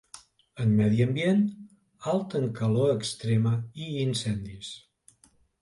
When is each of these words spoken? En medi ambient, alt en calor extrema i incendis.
En 0.63 0.71
medi 0.79 1.01
ambient, 1.05 1.43
alt 2.13 2.35
en 2.41 2.49
calor 2.61 2.95
extrema 2.97 3.55
i 3.85 3.93
incendis. 4.09 4.73